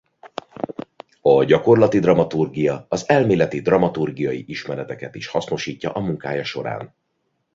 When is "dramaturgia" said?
1.99-2.85